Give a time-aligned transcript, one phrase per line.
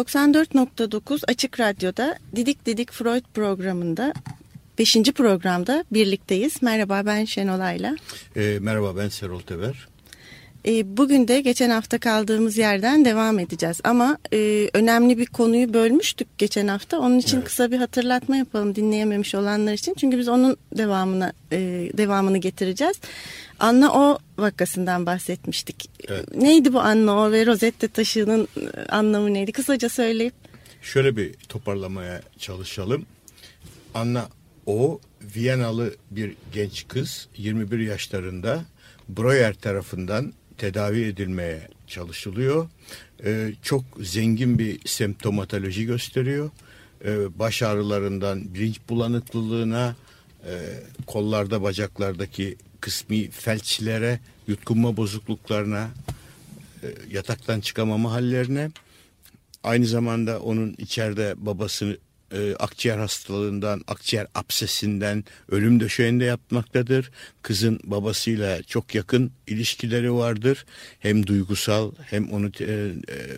[0.00, 4.12] ...94.9 Açık Radyo'da Didik Didik Freud programında...
[4.78, 6.62] ...beşinci programda birlikteyiz.
[6.62, 7.96] Merhaba ben Şenol Ayla.
[8.36, 9.88] E, merhaba ben Serol Teber.
[10.66, 13.80] E, bugün de geçen hafta kaldığımız yerden devam edeceğiz.
[13.84, 16.98] Ama e, önemli bir konuyu bölmüştük geçen hafta.
[16.98, 17.46] Onun için evet.
[17.46, 19.94] kısa bir hatırlatma yapalım dinleyememiş olanlar için.
[19.94, 21.58] Çünkü biz onun devamını e,
[21.98, 22.96] devamını getireceğiz.
[23.58, 25.90] Anna O vakasından bahsetmiştik.
[26.08, 26.36] Evet.
[26.36, 29.52] Neydi bu Anna O ve Rosette taşının e, anlamı neydi?
[29.52, 30.34] Kısaca söyleyip.
[30.82, 33.06] Şöyle bir toparlamaya çalışalım.
[33.94, 34.28] Anna
[34.66, 35.00] O
[35.36, 38.64] Viyanalı bir genç kız 21 yaşlarında
[39.08, 42.68] Breuer tarafından tedavi edilmeye çalışılıyor.
[43.24, 46.50] Ee, çok zengin bir semptomatoloji gösteriyor.
[47.04, 49.96] Ee, baş ağrılarından bilinç bulanıklılığına,
[50.46, 50.52] e,
[51.06, 55.90] kollarda bacaklardaki kısmi felçlere, yutkunma bozukluklarına,
[56.82, 58.70] e, yataktan çıkamama hallerine,
[59.64, 61.96] aynı zamanda onun içeride babasını
[62.32, 67.10] e, akciğer hastalığından, akciğer absesinden ölüm döşeğinde yapmaktadır.
[67.42, 70.66] Kızın babasıyla çok yakın ilişkileri vardır.
[70.98, 72.92] Hem duygusal hem onu e, e,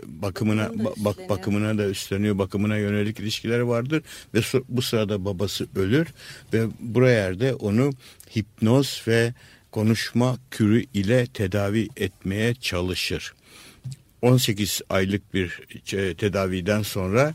[0.07, 2.39] bakımına bak bakımına da üstleniyor.
[2.39, 4.03] Bakımına yönelik ilişkileri vardır
[4.35, 6.07] ve bu sırada babası ölür
[6.53, 7.91] ve buraya yerde onu
[8.37, 9.35] hipnoz ve
[9.71, 13.35] konuşma kürü ile tedavi etmeye çalışır.
[14.23, 15.61] 18 aylık bir
[15.93, 17.35] e, tedaviden sonra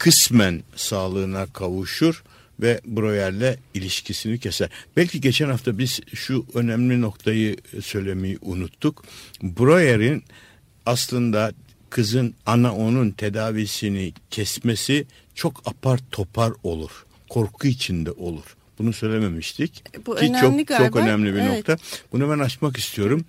[0.00, 2.22] kısmen sağlığına kavuşur
[2.60, 4.68] ve Breuer'le ilişkisini keser.
[4.96, 9.04] Belki geçen hafta biz şu önemli noktayı söylemeyi unuttuk.
[9.42, 10.24] Breuer'in
[10.86, 11.52] aslında
[11.90, 16.90] kızın ana onun tedavisini kesmesi çok apar topar olur.
[17.28, 18.56] Korku içinde olur.
[18.78, 19.84] Bunu söylememiştik.
[20.06, 20.86] Bu Ki çok galiba.
[20.86, 21.56] çok önemli bir evet.
[21.56, 21.76] nokta.
[22.12, 23.24] Bunu ben açmak istiyorum.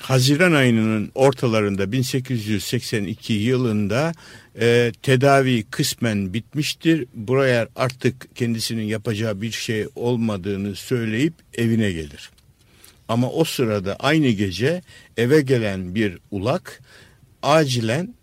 [0.00, 4.12] Haziran ayının ortalarında 1882 yılında
[4.60, 7.06] e, tedavi kısmen bitmiştir.
[7.14, 12.30] Buraya artık kendisinin yapacağı bir şey olmadığını söyleyip evine gelir.
[13.08, 14.82] Ama o sırada aynı gece
[15.16, 16.80] eve gelen bir ulak
[17.42, 18.14] acilen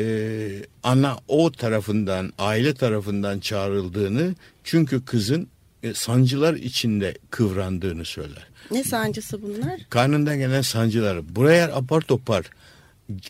[0.00, 0.48] e,
[0.82, 4.34] ana o tarafından aile tarafından çağrıldığını
[4.64, 5.48] çünkü kızın
[5.82, 8.46] e, sancılar içinde kıvrandığını söyler.
[8.70, 9.80] Ne sancısı bunlar?
[9.90, 11.36] Karnından gelen sancılar.
[11.36, 12.44] Buraya apar topar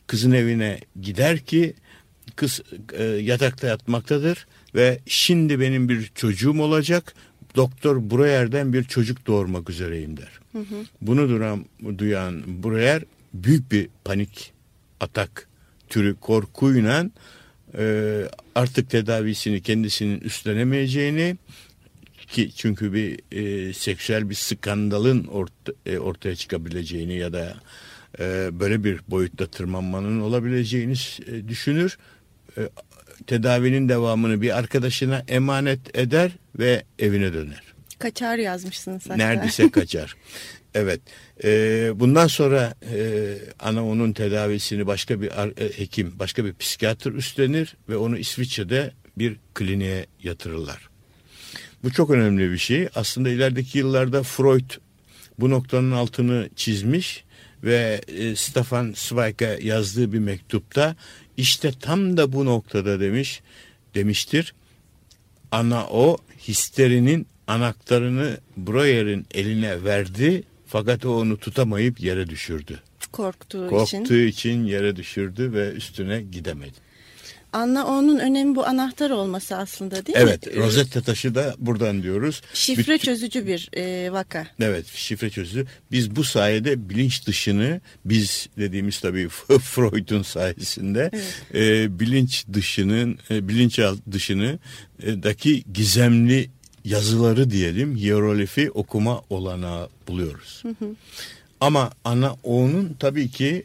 [0.06, 1.74] kızın evine gider ki
[2.38, 2.60] kız
[2.92, 7.14] e, yatakta yatmaktadır ve şimdi benim bir çocuğum olacak.
[7.56, 10.40] Doktor Breuer'den bir çocuk doğurmak üzereyim der.
[10.52, 10.84] Hı hı.
[11.00, 11.64] Bunu duran,
[11.98, 13.02] duyan Breuer
[13.34, 14.52] büyük bir panik
[15.00, 15.48] atak
[15.88, 17.10] türü korkuyla
[17.78, 18.22] e,
[18.54, 21.36] artık tedavisini kendisinin üstlenemeyeceğini
[22.26, 27.56] ki çünkü bir e, seksüel bir skandalın orta, e, ortaya çıkabileceğini ya da
[28.18, 30.94] e, böyle bir boyutta tırmanmanın olabileceğini
[31.26, 31.98] e, düşünür.
[32.58, 32.62] E,
[33.26, 37.62] tedavinin devamını bir arkadaşına emanet eder ve evine döner.
[37.98, 39.16] Kaçar yazmışsınız hatta.
[39.16, 40.16] Neredeyse kaçar.
[40.74, 41.00] Evet.
[41.44, 41.50] E,
[41.94, 47.96] bundan sonra e, ana onun tedavisini başka bir e, hekim, başka bir psikiyatr üstlenir ve
[47.96, 50.88] onu İsviçre'de bir kliniğe yatırırlar.
[51.84, 52.88] Bu çok önemli bir şey.
[52.94, 54.70] Aslında ilerideki yıllarda Freud
[55.38, 57.24] bu noktanın altını çizmiş
[57.64, 60.96] ve e, Stefan Zweig'e yazdığı bir mektupta
[61.38, 63.40] işte tam da bu noktada demiş
[63.94, 64.54] demiştir.
[65.52, 66.18] Ana o
[66.48, 72.80] histerinin anahtarını Breuer'in eline verdi fakat o onu tutamayıp yere düşürdü.
[73.12, 73.98] Korktuğu, Korktuğu için.
[73.98, 76.87] Korktuğu için yere düşürdü ve üstüne gidemedi.
[77.52, 80.52] Anna onun önemi bu anahtar olması aslında değil evet, mi?
[80.54, 82.42] Evet Rosetta taşı da buradan diyoruz.
[82.54, 84.46] Şifre Büt çözücü bir e, vaka.
[84.60, 85.66] Evet şifre çözücü.
[85.92, 89.28] Biz bu sayede bilinç dışını biz dediğimiz tabii
[89.62, 91.42] Freud'un sayesinde evet.
[91.54, 93.80] e, bilinç dışının e, bilinç
[94.12, 94.58] dışını
[95.02, 96.50] e, daki gizemli
[96.84, 100.62] yazıları diyelim hieroglifi okuma olanağı buluyoruz.
[100.62, 100.94] Hı hı.
[101.60, 103.64] Ama ana onun tabii ki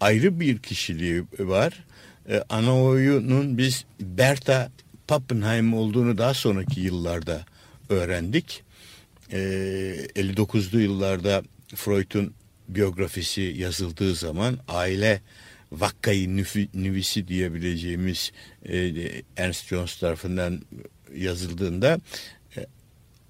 [0.00, 1.84] ayrı bir kişiliği var
[2.28, 4.70] e, Anaoyu'nun biz Berta
[5.08, 7.44] Pappenheim olduğunu daha sonraki yıllarda
[7.88, 8.62] öğrendik.
[9.32, 9.38] E,
[10.16, 11.42] 59'lu yıllarda
[11.74, 12.34] Freud'un
[12.68, 15.20] biyografisi yazıldığı zaman aile
[15.72, 16.36] Vakkayı
[16.74, 18.32] Nüvisi diyebileceğimiz
[18.68, 18.92] e,
[19.36, 20.60] Ernst Jones tarafından
[21.16, 22.00] yazıldığında
[22.56, 22.66] e,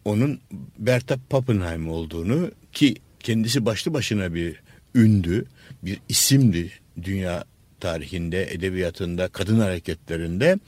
[0.05, 0.41] onun
[0.79, 4.63] Berta Pappenheim olduğunu ki kendisi başlı başına bir
[4.95, 5.45] ündü,
[5.83, 6.71] bir isimdi
[7.03, 7.45] dünya
[7.85, 10.59] tarihinde, edebiyatında, kadın hareketlerinde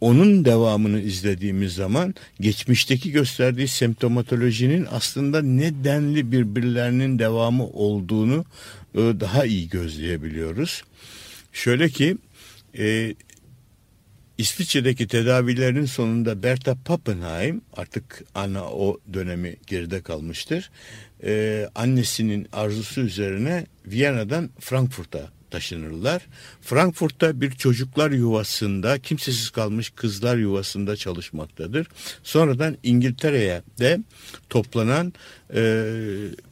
[0.00, 8.44] onun devamını izlediğimiz zaman geçmişteki gösterdiği semptomatolojinin aslında nedenli birbirlerinin devamı olduğunu
[8.94, 10.82] e, daha iyi gözleyebiliyoruz.
[11.52, 12.16] Şöyle ki
[12.78, 13.14] e,
[14.38, 20.70] İsviçre'deki tedavilerin sonunda Berta Pappenheim artık ana o dönemi geride kalmıştır.
[21.24, 26.22] E, annesinin arzusu üzerine Viyana'dan Frankfurt'a taşınırlar.
[26.60, 31.86] Frankfurt'ta bir çocuklar yuvasında kimsesiz kalmış kızlar yuvasında çalışmaktadır.
[32.22, 33.98] Sonradan İngiltere'ye de
[34.50, 35.12] toplanan
[35.54, 35.84] e,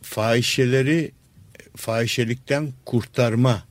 [0.02, 1.12] fahişeleri
[1.76, 3.62] fahişelikten kurtarma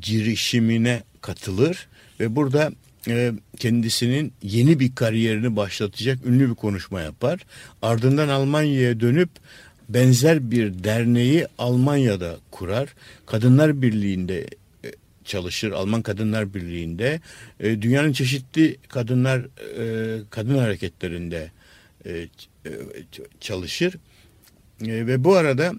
[0.00, 1.88] girişimine katılır
[2.20, 2.72] ve burada
[3.08, 7.40] e, kendisinin yeni bir kariyerini başlatacak ünlü bir konuşma yapar.
[7.82, 9.30] Ardından Almanya'ya dönüp
[9.88, 12.94] benzer bir derneği Almanya'da kurar.
[13.26, 14.46] Kadınlar Birliği'nde
[15.28, 15.70] çalışır.
[15.70, 17.20] Alman Kadınlar Birliği'nde
[17.60, 19.40] e, dünyanın çeşitli kadınlar
[19.78, 21.50] e, kadın hareketlerinde
[22.06, 22.28] e, e
[23.40, 23.94] çalışır.
[24.82, 25.72] E, ve bu arada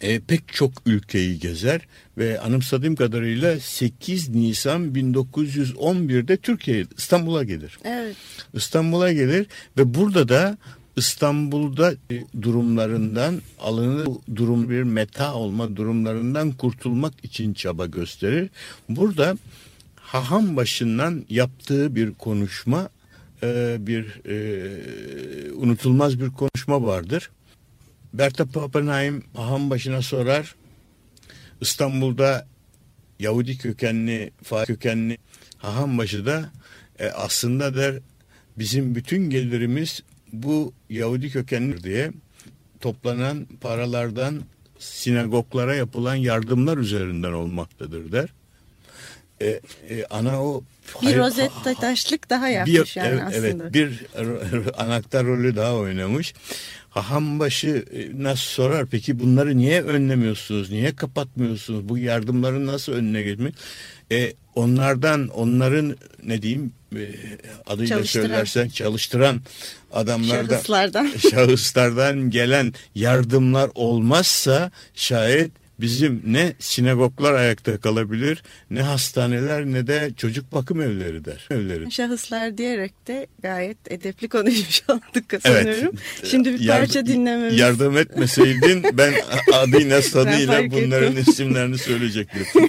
[0.00, 1.80] e, pek çok ülkeyi gezer
[2.18, 7.78] ve anımsadığım kadarıyla 8 Nisan 1911'de Türkiye İstanbul'a gelir.
[7.84, 8.16] Evet.
[8.54, 9.46] İstanbul'a gelir
[9.78, 10.58] ve burada da
[10.96, 11.94] İstanbul'da
[12.42, 18.50] durumlarından alınır durum bir meta olma durumlarından kurtulmak için çaba gösterir.
[18.88, 19.36] Burada
[19.96, 22.88] haham başından yaptığı bir konuşma
[23.42, 27.30] e, bir e, unutulmaz bir konuşma vardır.
[28.14, 30.54] Berta Pappenheim haham başına sorar.
[31.60, 32.46] İstanbul'da
[33.18, 35.18] Yahudi kökenli, Fahri kökenli
[35.58, 36.50] Hahambaşı da
[36.98, 37.98] e, aslında der
[38.58, 42.12] bizim bütün gelirimiz bu Yahudi kökenli diye
[42.80, 44.42] toplanan paralardan
[44.78, 48.28] sinagoglara yapılan yardımlar üzerinden olmaktadır der.
[49.40, 50.64] E, e, ana o
[51.02, 51.50] bir rozet
[51.80, 53.64] taşlık daha yapmış bir, yani evet, aslında.
[53.64, 54.06] Evet bir
[54.78, 56.34] anahtar rolü daha oynamış.
[56.90, 57.84] Hahambaşı
[58.14, 60.70] nasıl sorar peki bunları niye önlemiyorsunuz?
[60.70, 61.88] Niye kapatmıyorsunuz?
[61.88, 63.54] Bu yardımların nasıl önüne geçmek?
[64.12, 66.72] E, onlardan onların ne diyeyim
[67.66, 68.26] adıyla çalıştıran.
[68.26, 69.40] söylersen çalıştıran
[69.92, 71.06] adamlardan şahıslardan.
[71.30, 75.50] şahıslardan gelen yardımlar olmazsa şayet
[75.82, 81.48] bizim ne sinagoglar ayakta kalabilir ne hastaneler ne de çocuk bakım evleri der.
[81.50, 81.92] Evleri.
[81.92, 85.92] Şahıslar diyerek de gayet edepli konuşmuş olduk sanıyorum.
[85.92, 86.30] Evet.
[86.30, 87.58] Şimdi bir parça Yardım, dinlememiz.
[87.58, 89.14] Yardım etmeseydin ben
[89.52, 91.24] adıyla sanıyla bunların ettim.
[91.32, 92.46] isimlerini söyleyecektim.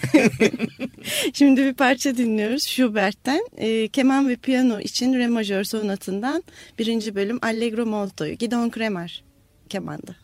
[1.34, 3.48] Şimdi bir parça dinliyoruz Schubert'ten.
[3.58, 6.44] E, keman ve piyano için re majör sonatından
[6.80, 9.24] birinci bölüm Allegro Molto'yu Gidon Kremer
[9.70, 10.16] kemanda.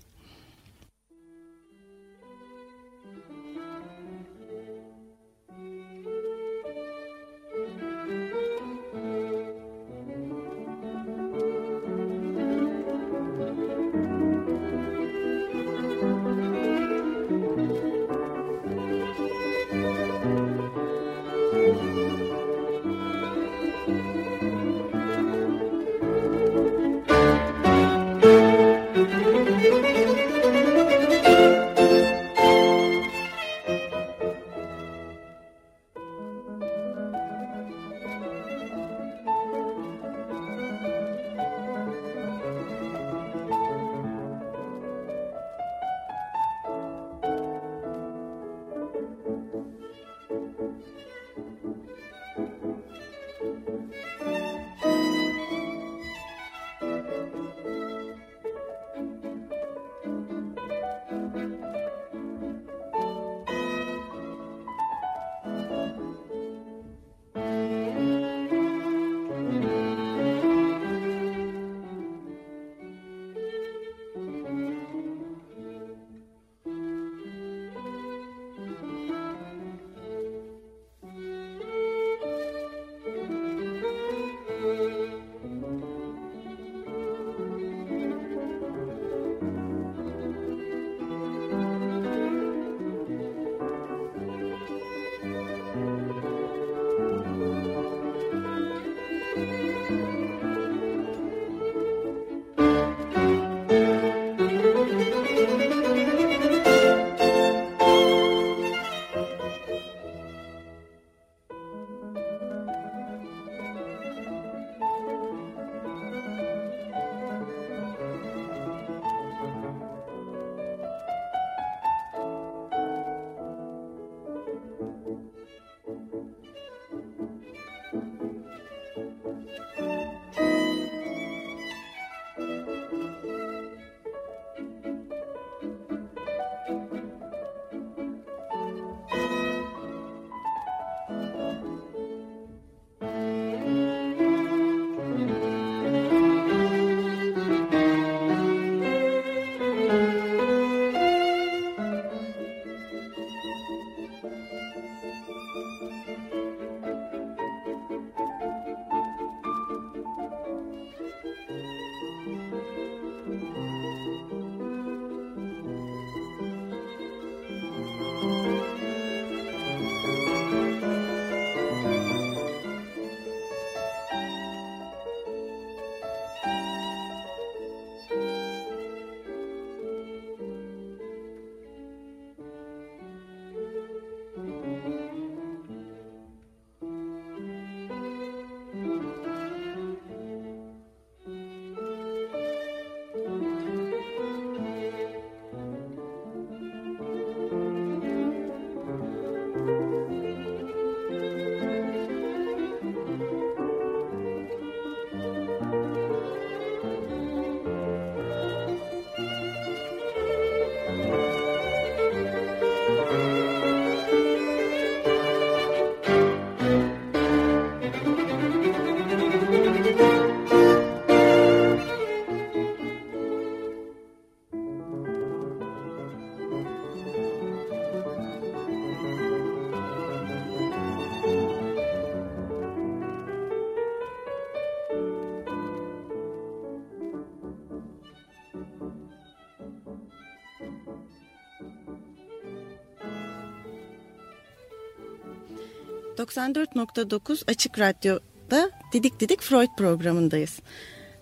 [246.30, 250.60] 94.9 Açık Radyo'da Didik Didik Freud programındayız.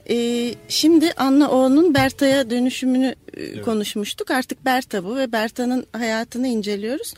[0.10, 4.32] Ee, şimdi Anna O'nun Berta'ya dönüşümünü e, konuşmuştuk.
[4.32, 7.14] Artık Berta bu ve Berta'nın hayatını inceliyoruz.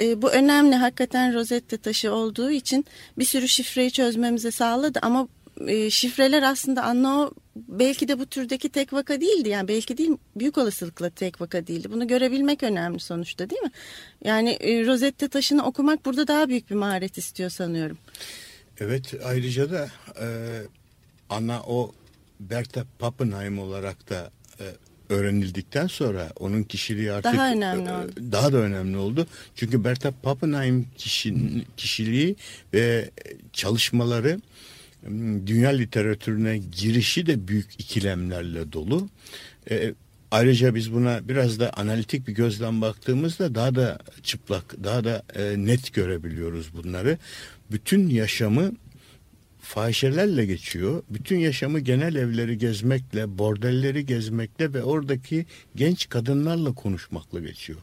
[0.00, 2.84] Ee, bu önemli hakikaten rozette taşı olduğu için
[3.18, 5.28] bir sürü şifreyi çözmemize sağladı ama
[5.66, 7.30] e, şifreler aslında Anna O
[7.78, 9.48] belki de bu türdeki tek vaka değildi.
[9.48, 11.90] Yani belki değil büyük olasılıkla tek vaka değildi.
[11.92, 13.70] Bunu görebilmek önemli sonuçta değil mi?
[14.24, 17.98] Yani e, rozette taşını okumak burada daha büyük bir maharet istiyor sanıyorum.
[18.80, 20.26] Evet ayrıca da e,
[21.30, 21.92] ana o
[22.40, 24.30] Berta Pappenheim olarak da
[24.60, 24.64] e,
[25.08, 28.12] öğrenildikten sonra onun kişiliği artık Daha önemli e, oldu.
[28.32, 29.26] daha da önemli oldu.
[29.54, 32.36] Çünkü Berta Pappenheim kişinin kişiliği
[32.74, 33.10] ve
[33.52, 34.40] çalışmaları
[35.46, 39.08] dünya literatürüne girişi de büyük ikilemlerle dolu.
[39.70, 39.94] E,
[40.30, 45.54] ayrıca biz buna biraz da analitik bir gözden baktığımızda daha da çıplak, daha da e,
[45.66, 47.18] net görebiliyoruz bunları.
[47.70, 48.72] Bütün yaşamı
[49.60, 51.02] fahişelerle geçiyor.
[51.10, 57.78] Bütün yaşamı genel evleri gezmekle, bordelleri gezmekle ve oradaki genç kadınlarla konuşmakla geçiyor.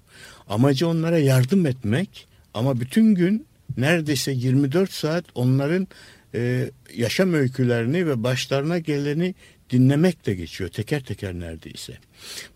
[0.47, 3.45] Amacı onlara yardım etmek ama bütün gün
[3.77, 5.87] neredeyse 24 saat onların
[6.35, 9.35] e, yaşam öykülerini ve başlarına geleni
[9.69, 11.97] dinlemekle geçiyor teker teker neredeyse.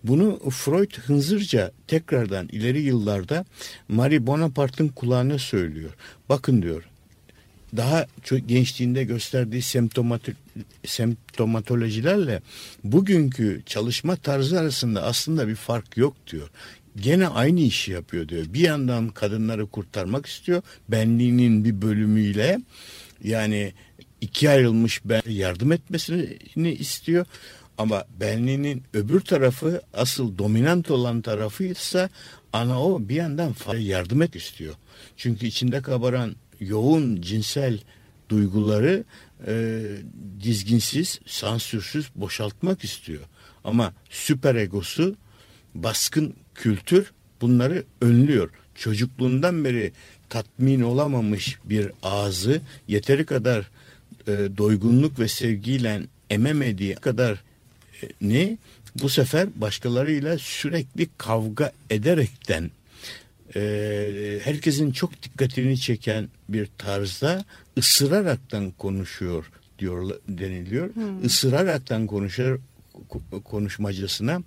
[0.03, 3.45] Bunu Freud hınzırca tekrardan ileri yıllarda
[3.87, 5.91] Marie Bonaparte'ın kulağına söylüyor.
[6.29, 6.83] Bakın diyor
[7.77, 10.21] daha çok gençliğinde gösterdiği semptomat
[10.85, 12.41] semptomatolojilerle
[12.83, 16.49] bugünkü çalışma tarzı arasında aslında bir fark yok diyor.
[16.95, 18.45] Gene aynı işi yapıyor diyor.
[18.53, 20.61] Bir yandan kadınları kurtarmak istiyor.
[20.89, 22.59] Benliğinin bir bölümüyle
[23.23, 23.73] yani
[24.21, 27.25] ikiye ayrılmış ben yardım etmesini istiyor.
[27.77, 32.09] Ama benliğinin öbür tarafı asıl dominant olan tarafı ise
[32.53, 34.75] ana o bir yandan yardım et istiyor.
[35.17, 37.79] Çünkü içinde kabaran yoğun cinsel
[38.29, 39.03] duyguları
[39.47, 39.81] e,
[40.43, 43.21] dizginsiz, sansürsüz boşaltmak istiyor.
[43.63, 45.15] Ama süper egosu,
[45.75, 47.11] baskın kültür
[47.41, 48.49] bunları önlüyor.
[48.75, 49.91] Çocukluğundan beri
[50.29, 53.69] tatmin olamamış bir ağzı yeteri kadar
[54.27, 57.43] e, doygunluk ve sevgiyle ememediği kadar
[58.03, 58.57] e, ne
[59.01, 62.71] bu sefer başkalarıyla sürekli kavga ederekten
[63.55, 67.45] e, herkesin çok dikkatini çeken bir tarzda
[67.77, 70.95] ısıraraktan konuşuyor diyor deniliyor.
[70.95, 71.25] Hmm.
[71.25, 72.59] Isıraraktan konuşur
[73.43, 74.41] konuşmacasına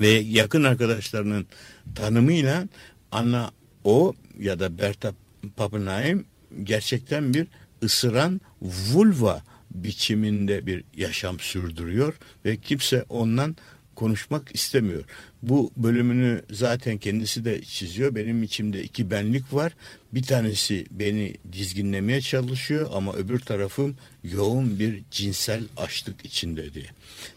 [0.00, 1.46] ve yakın arkadaşlarının
[1.94, 2.68] tanımıyla
[3.12, 3.50] Anna
[3.84, 5.12] o ya da Berta
[5.56, 6.24] Pappenheim
[6.62, 7.46] gerçekten bir
[7.82, 13.56] ısıran vulva biçiminde bir yaşam sürdürüyor ve kimse ondan
[13.94, 15.04] konuşmak istemiyor.
[15.42, 18.14] Bu bölümünü zaten kendisi de çiziyor.
[18.14, 19.72] Benim içimde iki benlik var.
[20.14, 26.86] Bir tanesi beni dizginlemeye çalışıyor ama öbür tarafım yoğun bir cinsel açlık içinde diye.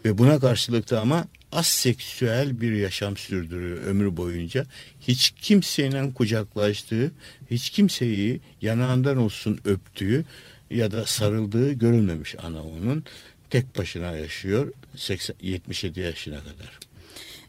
[0.06, 4.66] Ve buna karşılık da ama aseksüel bir yaşam sürdürüyor ömür boyunca.
[5.02, 7.12] Hiç kimseyle kucaklaştığı,
[7.52, 10.26] hiç kimseyi yanağından olsun öptüğü
[10.70, 13.04] ya da sarıldığı görülmemiş ana onun.
[13.50, 16.80] Tek başına yaşıyor 80, 77 yaşına kadar.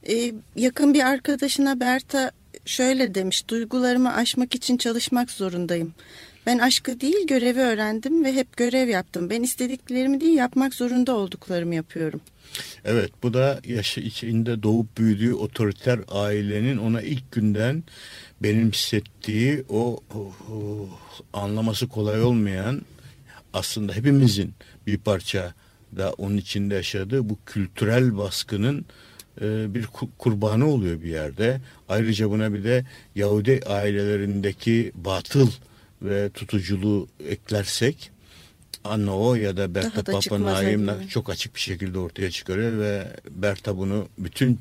[0.09, 2.30] Ee, yakın bir arkadaşına Berta
[2.64, 3.49] şöyle demiş.
[3.49, 5.94] Duygularımı aşmak için çalışmak zorundayım.
[6.46, 9.30] Ben aşkı değil görevi öğrendim ve hep görev yaptım.
[9.30, 12.20] Ben istediklerimi değil yapmak zorunda olduklarımı yapıyorum.
[12.84, 17.84] Evet bu da yaşı içinde doğup büyüdüğü otoriter ailenin ona ilk günden
[18.42, 20.88] benimsettiği o, o, o
[21.32, 22.82] anlaması kolay olmayan
[23.52, 24.54] aslında hepimizin
[24.87, 25.54] bir parça
[25.96, 28.84] da onun içinde yaşadığı bu kültürel baskının
[29.40, 29.87] e, bir
[30.18, 31.61] kurbanı oluyor bir yerde.
[31.88, 32.84] Ayrıca buna bir de
[33.14, 35.50] Yahudi ailelerindeki batıl
[36.02, 38.11] ve tutuculuğu eklersek
[38.85, 44.09] Anna o ya da Berta Pappenheim çok açık bir şekilde ortaya çıkarıyor ve Berta bunu
[44.18, 44.59] bütün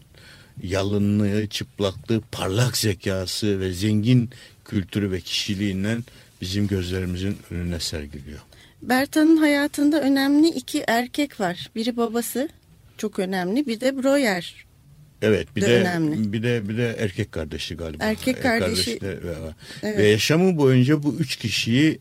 [0.63, 4.29] yalınlığı, çıplaklığı, parlak zekası ve zengin
[4.65, 6.03] kültürü ve kişiliğinden
[6.41, 8.39] bizim gözlerimizin önüne sergiliyor.
[8.81, 11.69] Berta'nın hayatında önemli iki erkek var.
[11.75, 12.49] Biri babası
[12.97, 13.67] çok önemli.
[13.67, 14.65] Bir de Breuer.
[15.21, 16.33] Evet, bir de, de önemli.
[16.33, 18.03] bir de bir de erkek kardeşi galiba.
[18.03, 19.01] Erkek kardeşi.
[19.01, 19.35] de, ve,
[19.83, 19.97] evet.
[19.97, 21.99] ve yaşamı boyunca bu üç kişiyi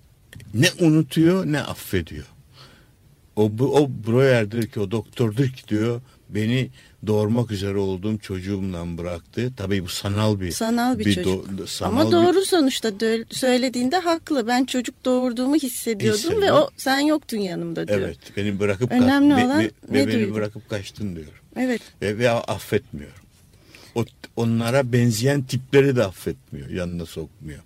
[0.55, 2.27] ne unutuyor ne affediyor.
[3.37, 6.71] O o Breuer'dir ki o doktordur ki diyor beni
[7.07, 9.53] doğurmak üzere olduğum çocuğumla bıraktı.
[9.57, 11.59] Tabii bu sanal bir sanal bir, bir çocuk.
[11.59, 12.45] Do, sanal Ama doğru bir...
[12.45, 12.93] sonuçta
[13.31, 14.47] söylediğinde haklı.
[14.47, 16.43] Ben çocuk doğurduğumu hissediyordum Hissediyor.
[16.43, 18.01] ve o sen yoktun yanımda diyor.
[18.01, 21.40] Evet, beni bırakıp önemli ka- olan ve, ve, ve beni bırakıp kaçtın diyor.
[21.57, 21.83] Evet.
[22.03, 23.13] Ve, ve affetmiyor.
[23.95, 24.05] O
[24.37, 27.61] onlara benzeyen tipleri de affetmiyor, yanına sokmuyor.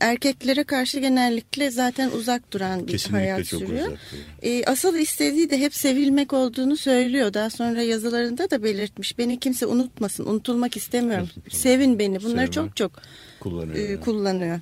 [0.00, 3.86] erkeklere karşı genellikle zaten uzak duran bir Kesinlikle hayat çok sürüyor.
[3.86, 3.98] uzak.
[4.42, 7.34] E, asıl istediği de hep sevilmek olduğunu söylüyor.
[7.34, 9.18] Daha sonra yazılarında da belirtmiş.
[9.18, 11.28] Beni kimse unutmasın, unutulmak istemiyorum.
[11.48, 12.22] Sevin beni.
[12.22, 12.50] Bunları Sevme.
[12.50, 12.92] çok çok
[13.40, 13.76] kullanıyor.
[13.76, 14.00] e, yani.
[14.00, 14.60] kullanıyor.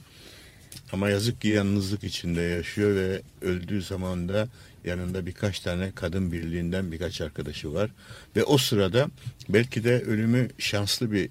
[0.92, 4.48] Ama yazık ki yalnızlık içinde yaşıyor ve öldüğü zaman da
[4.84, 7.90] yanında birkaç tane kadın birliğinden birkaç arkadaşı var.
[8.36, 9.08] Ve o sırada
[9.48, 11.30] belki de ölümü şanslı bir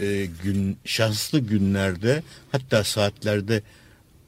[0.00, 3.62] e, gün şanslı günlerde hatta saatlerde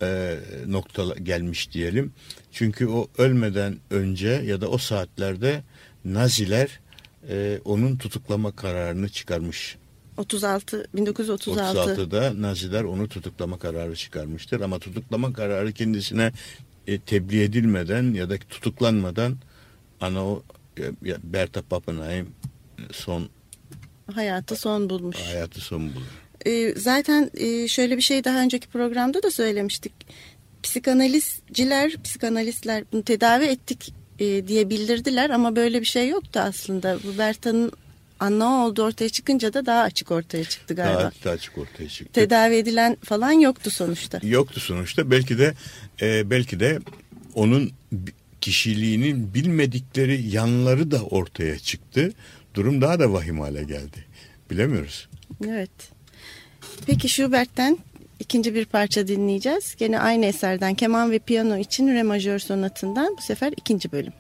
[0.03, 2.13] e, nokta gelmiş diyelim.
[2.53, 5.63] Çünkü o ölmeden önce ya da o saatlerde
[6.05, 6.81] Naziler
[7.29, 9.77] e, onun tutuklama kararını çıkarmış
[10.17, 16.33] 36 1936 36'da Naziler onu tutuklama kararı çıkarmıştır ama tutuklama kararı kendisine
[16.99, 19.37] tebliğ edilmeden ya da tutuklanmadan
[20.01, 20.43] ana o
[20.79, 20.83] e,
[21.23, 22.29] Berta Pappenheim
[22.93, 23.29] son
[24.15, 25.17] hayatı son bulmuş.
[25.17, 26.07] hayatı son bulur.
[26.47, 29.93] E, zaten e, şöyle bir şey daha önceki programda da söylemiştik.
[30.63, 36.99] Psikanalizciler, psikanalistler bunu tedavi ettik e, diye bildirdiler ama böyle bir şey yoktu aslında.
[37.05, 37.73] Bu Berta'nın
[38.21, 41.01] anla olduğu ortaya çıkınca da daha açık ortaya çıktı galiba.
[41.01, 42.13] Daha, daha açık ortaya çıktı.
[42.13, 44.21] Tedavi edilen falan yoktu sonuçta.
[44.23, 45.11] Yoktu sonuçta.
[45.11, 45.55] Belki de
[46.03, 46.79] e, belki de
[47.35, 47.71] onun
[48.41, 52.13] kişiliğinin bilmedikleri yanları da ortaya çıktı.
[52.55, 54.05] Durum daha da vahim hale geldi.
[54.51, 55.09] Bilemiyoruz.
[55.49, 55.71] Evet.
[56.87, 57.79] Peki Schubert'ten
[58.21, 59.75] ikinci bir parça dinleyeceğiz.
[59.79, 64.13] Gene aynı eserden keman ve piyano için re majör sonatından bu sefer ikinci bölüm.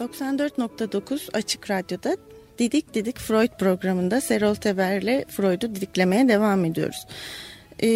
[0.00, 2.16] 94.9 Açık Radyo'da
[2.58, 7.06] Didik Didik Freud programında Serol Teber'le Freud'u didiklemeye devam ediyoruz.
[7.82, 7.88] E,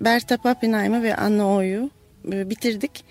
[0.00, 1.90] Berta Pappenheim'ı ve Anna O'yu
[2.32, 3.04] e, bitirdik.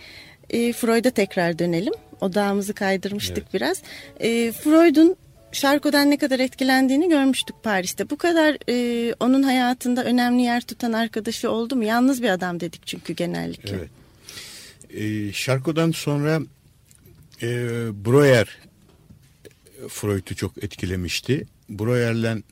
[0.49, 1.93] E, Freud'a tekrar dönelim.
[2.21, 3.53] Odağımızı kaydırmıştık evet.
[3.53, 3.81] biraz.
[4.19, 5.15] E, Freud'un
[5.51, 8.10] Şarko'dan ne kadar etkilendiğini görmüştük Paris'te.
[8.10, 11.84] Bu kadar e, onun hayatında önemli yer tutan arkadaşı oldu mu?
[11.84, 13.75] Yalnız bir adam dedik çünkü genellikle.
[13.75, 13.89] Evet.
[15.01, 16.41] E, Şarko'dan sonra
[17.41, 17.48] e,
[18.06, 18.58] Breuer
[19.89, 21.45] Freud'u çok etkilemişti.
[21.69, 22.43] Breuer'le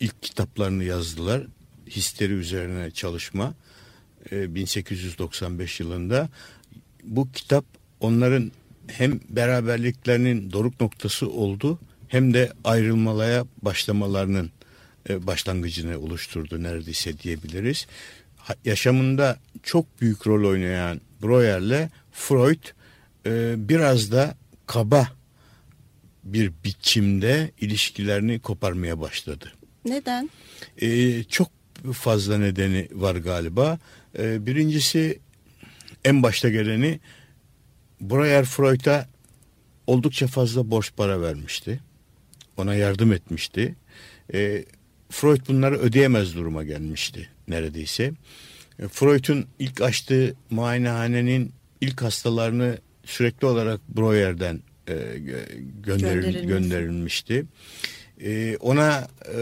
[0.00, 1.46] ilk kitaplarını yazdılar.
[1.90, 3.54] Histeri üzerine çalışma
[4.32, 6.28] e, 1895 yılında.
[7.04, 7.64] Bu kitap
[8.00, 8.52] onların
[8.86, 14.50] hem beraberliklerinin doruk noktası oldu hem de ayrılmalaya başlamalarının
[15.08, 17.86] e, başlangıcını oluşturdu neredeyse diyebiliriz.
[18.64, 22.64] Yaşamında çok büyük rol oynayan Breuer'le Freud
[23.26, 24.34] e, biraz da
[24.66, 25.08] kaba
[26.24, 29.52] bir biçimde ilişkilerini koparmaya başladı.
[29.84, 30.30] Neden?
[30.82, 31.50] Ee, çok
[31.92, 33.78] fazla nedeni var galiba.
[34.18, 35.18] Ee, birincisi
[36.04, 37.00] en başta geleni
[38.00, 39.08] Breuer Freud'a
[39.86, 41.80] oldukça fazla borç para vermişti.
[42.56, 43.74] Ona yardım etmişti.
[44.34, 44.64] Ee,
[45.10, 48.12] Freud bunları ödeyemez duruma gelmişti neredeyse.
[48.78, 54.94] Ee, Freud'un ilk açtığı muayenehanenin ilk hastalarını sürekli olarak Breuer'den e,
[55.82, 57.44] gönderil, gönderilmişti.
[58.20, 59.40] E, ona e,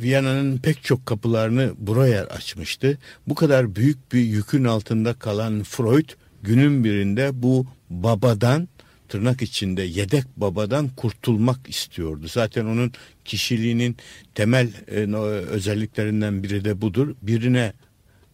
[0.00, 2.98] Viyana'nın pek çok kapılarını Breuer açmıştı.
[3.26, 6.08] Bu kadar büyük bir yükün altında kalan Freud
[6.42, 8.68] günün birinde bu babadan
[9.08, 12.26] tırnak içinde yedek babadan kurtulmak istiyordu.
[12.28, 12.92] Zaten onun
[13.24, 13.96] kişiliğinin
[14.34, 15.16] temel e,
[15.50, 17.14] özelliklerinden biri de budur.
[17.22, 17.72] Birine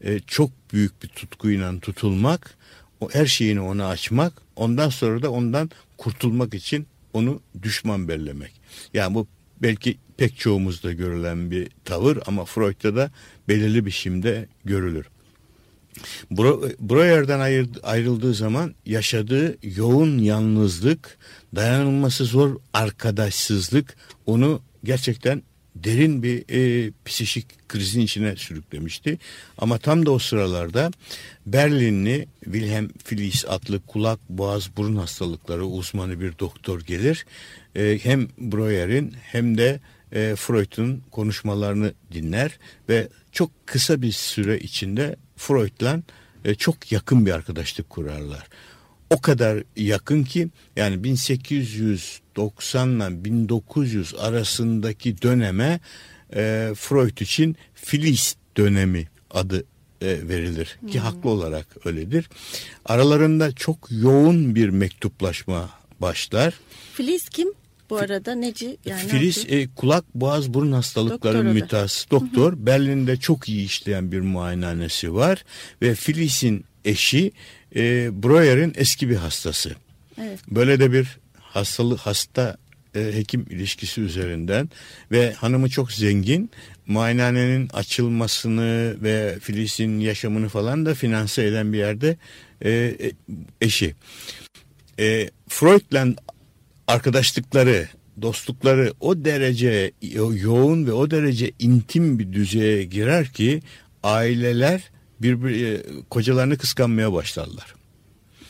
[0.01, 2.55] e, çok büyük bir tutkuyla tutulmak
[3.03, 8.53] o her şeyini ona açmak, ondan sonra da ondan kurtulmak için onu düşman bellemek.
[8.95, 9.27] Yani bu
[9.63, 13.11] belki pek çoğumuzda görülen bir tavır ama Freud'da da
[13.49, 15.07] belirli biçimde görülür.
[16.81, 17.41] Breuer'den
[17.83, 21.19] ayrıldığı zaman yaşadığı yoğun yalnızlık,
[21.55, 25.43] dayanılması zor arkadaşsızlık onu gerçekten
[25.77, 29.19] derin bir e, psikik krizin içine sürüklemişti.
[29.59, 30.91] Ama tam da o sıralarda
[31.47, 37.27] Berlinli Wilhelm Filiz adlı kulak, boğaz, burun hastalıkları uzmanı bir doktor gelir.
[37.77, 39.81] E, hem Breuer'in hem de
[40.13, 42.59] e, Freud'un konuşmalarını dinler
[42.89, 46.03] ve çok kısa bir süre içinde Freud'la
[46.45, 48.49] e, çok yakın bir arkadaşlık kurarlar
[49.13, 55.81] o kadar yakın ki yani 1890 ile 1900 arasındaki döneme
[56.35, 59.65] e, Freud için Filiz dönemi adı
[60.01, 61.01] e, verilir ki hmm.
[61.01, 62.29] haklı olarak öyledir.
[62.85, 65.71] Aralarında çok yoğun bir mektuplaşma
[66.01, 66.55] başlar.
[66.95, 67.49] Filiz kim?
[67.91, 72.53] Bu arada neci yani Filiz e, kulak boğaz burun hastalıkları mütehassıs doktor.
[72.53, 72.67] Hı hı.
[72.67, 75.45] Berlin'de çok iyi işleyen bir muayenehanesi var
[75.83, 77.33] ve Filiz'in eşi
[77.77, 79.75] e, Breuer'in eski bir hastası.
[80.21, 80.39] Evet.
[80.51, 82.57] Böyle de bir hastalık hasta
[82.95, 84.71] e, hekim ilişkisi üzerinden
[85.13, 86.51] ve hanımı çok zengin
[86.87, 92.17] muayenehanenin açılmasını ve Filiz'in yaşamını falan da finanse eden bir yerde
[92.65, 93.13] e, e
[93.61, 93.95] eşi.
[94.99, 96.07] E, Freud'la
[96.87, 97.89] arkadaşlıkları,
[98.23, 99.93] dostlukları o derece
[100.35, 103.63] yoğun ve o derece intim bir düzeye girer ki
[104.03, 104.91] aileler
[105.23, 107.75] birbir e, kocalarını kıskanmaya başlarlar.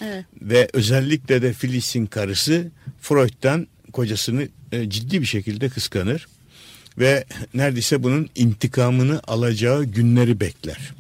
[0.00, 0.24] Evet.
[0.42, 6.26] Ve özellikle de Filiz'in karısı Freud'dan kocasını e, ciddi bir şekilde kıskanır
[6.98, 10.94] ve neredeyse bunun intikamını alacağı günleri bekler.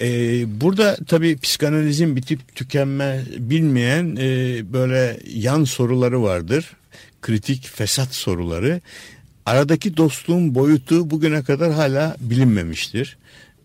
[0.00, 6.70] ee, burada tabii psikanalizin bitip tükenme bilmeyen e, böyle yan soruları vardır.
[7.22, 8.80] Kritik fesat soruları.
[9.46, 13.16] Aradaki dostluğun boyutu bugüne kadar hala bilinmemiştir.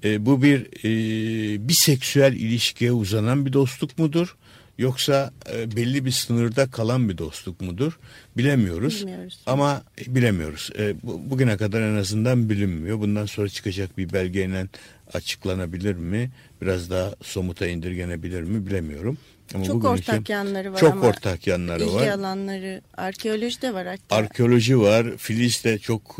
[0.03, 4.35] E, bu bir e, biseksüel ilişkiye uzanan bir dostluk mudur?
[4.77, 7.99] Yoksa e, belli bir sınırda kalan bir dostluk mudur?
[8.37, 9.01] Bilemiyoruz.
[9.01, 9.39] Bilmiyoruz.
[9.45, 10.69] Ama bilemiyoruz.
[10.79, 12.99] E, bu, bugüne kadar en azından bilinmiyor.
[12.99, 14.67] Bundan sonra çıkacak bir belgeyle
[15.13, 16.31] açıklanabilir mi?
[16.61, 19.17] Biraz daha somuta indirgenebilir mi bilemiyorum.
[19.55, 22.07] Ama çok ortak için, yanları var çok ama ortak yanları ilgi var.
[22.07, 24.15] Alanları, arkeoloji de var hatta.
[24.15, 25.17] Arkeoloji var.
[25.17, 26.15] Filiz'de çok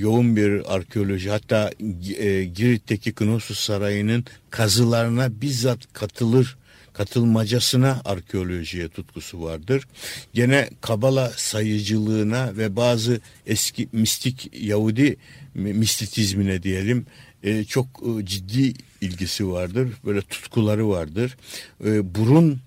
[0.00, 1.30] yoğun bir arkeoloji.
[1.30, 1.70] Hatta
[2.18, 6.56] e, Girit'teki Knossos Sarayı'nın kazılarına bizzat katılır
[6.96, 9.88] katılmacasına arkeolojiye tutkusu vardır.
[10.34, 15.16] Gene Kabala sayıcılığına ve bazı eski mistik Yahudi
[15.54, 17.06] mistitizmine diyelim
[17.42, 19.88] e, çok e, ciddi ilgisi vardır.
[20.04, 21.36] Böyle tutkuları vardır.
[21.84, 22.60] E, burun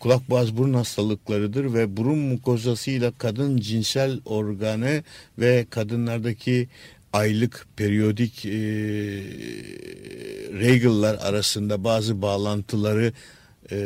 [0.00, 5.02] kulak boğaz burun hastalıklarıdır ve burun mukozasıyla kadın cinsel organı
[5.38, 6.68] ve kadınlardaki
[7.12, 8.50] aylık periyodik e,
[10.60, 13.12] regal'lar arasında bazı bağlantıları
[13.70, 13.78] e,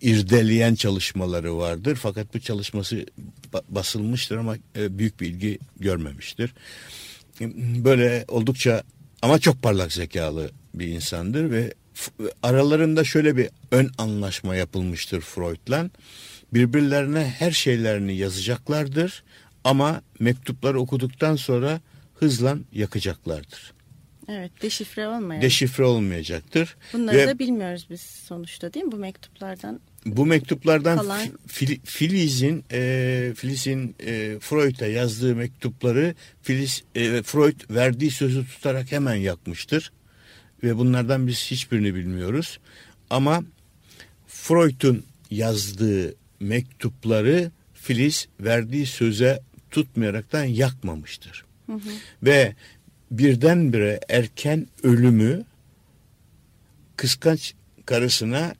[0.00, 1.98] irdeleyen çalışmaları vardır.
[2.02, 3.06] Fakat bu çalışması
[3.68, 6.54] basılmıştır ama e, büyük bir ilgi görmemiştir.
[7.84, 8.82] Böyle oldukça
[9.22, 11.74] ama çok parlak zekalı bir insandır ve
[12.42, 15.90] aralarında şöyle bir ön anlaşma yapılmıştır Freud'la.
[16.54, 19.24] Birbirlerine her şeylerini yazacaklardır
[19.64, 21.80] ama mektupları okuduktan sonra
[22.14, 23.72] hızla yakacaklardır.
[24.28, 25.42] Evet deşifre olmayacak.
[25.42, 26.76] Deşifre olmayacaktır.
[26.92, 29.80] Bunları Ve, da bilmiyoruz biz sonuçta değil mi bu mektuplardan?
[30.06, 31.28] Bu mektuplardan kalan...
[31.46, 39.14] Fil, Filiz'in e, Filiz'in e, Freud'a yazdığı mektupları Filiz e, Freud verdiği sözü tutarak hemen
[39.14, 39.92] yakmıştır.
[40.62, 42.58] Ve bunlardan biz hiçbirini bilmiyoruz.
[43.10, 43.44] Ama
[44.26, 51.44] Freud'un yazdığı mektupları Filiz verdiği söze tutmayaraktan yakmamıştır.
[51.74, 51.90] Hı.
[52.22, 52.54] Ve
[53.10, 55.44] birdenbire erken ölümü
[56.96, 57.54] kıskanç
[57.86, 58.54] karısına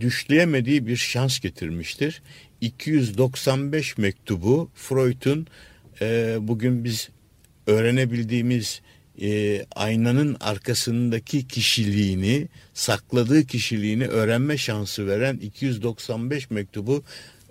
[0.00, 2.22] düşleyemediği bir şans getirmiştir.
[2.60, 5.46] 295 mektubu Freud'un
[6.00, 7.08] e, bugün biz
[7.66, 8.80] öğrenebildiğimiz
[9.22, 17.04] e, aynanın arkasındaki kişiliğini, sakladığı kişiliğini öğrenme şansı veren 295 mektubu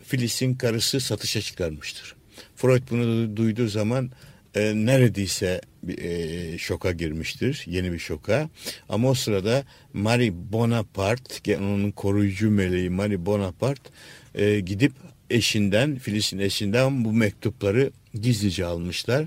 [0.04, 2.16] Filis'in karısı satışa çıkarmıştır.
[2.56, 4.12] Freud bunu duyduğu zaman
[4.56, 5.62] e, neredeyse
[5.98, 7.64] e, şoka girmiştir.
[7.68, 8.50] Yeni bir şoka.
[8.90, 13.90] Ama o sırada Marie Bonaparte, onun koruyucu meleği Marie Bonaparte
[14.36, 14.92] e, gidip
[15.30, 19.26] eşinden, Filis'in eşinden bu mektupları gizlice almışlar.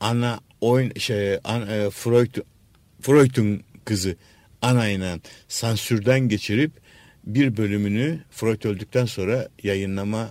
[0.00, 2.34] Ana oyun şey an, e, Freud
[3.00, 4.16] Freud'un kızı
[4.62, 6.72] Ana ile sansürden geçirip
[7.24, 10.30] bir bölümünü Freud öldükten sonra yayınlama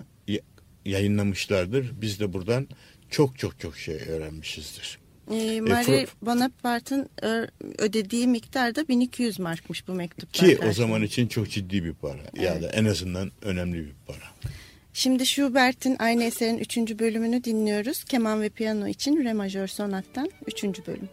[0.86, 1.92] yayınlamışlardır.
[2.02, 2.68] Biz de buradan
[3.12, 5.00] çok çok çok şey öğrenmişizdir.
[5.32, 7.10] E, Marie Bonaparte'ın
[7.78, 10.50] ödediği miktar da 1200 markmış bu mektuplar.
[10.50, 12.22] Ki o zaman için çok ciddi bir para.
[12.34, 12.44] Evet.
[12.44, 14.52] Ya da en azından önemli bir para.
[14.94, 16.78] Şimdi Schubert'in aynı eserin 3.
[16.78, 18.04] bölümünü dinliyoruz.
[18.04, 20.64] Keman ve piyano için Re majör sonattan 3.
[20.64, 21.10] bölüm.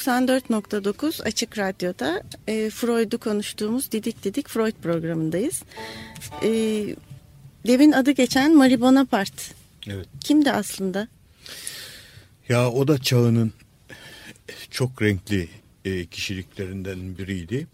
[0.00, 5.62] 94.9 Açık Radyo'da e, Freud'u konuştuğumuz Didik Didik Freud programındayız.
[6.42, 6.50] E,
[7.66, 9.42] devin adı geçen Marie Bonaparte.
[9.86, 10.06] Evet.
[10.20, 11.08] Kimdi aslında?
[12.48, 13.52] Ya o da çağının
[14.70, 15.48] çok renkli
[15.84, 17.66] e, kişiliklerinden biriydi.